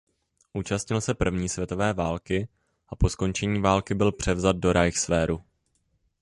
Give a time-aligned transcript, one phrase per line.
[0.53, 2.47] Účastnil se první světové války
[2.89, 5.43] a po skončení války byl převzat do Reichswehru.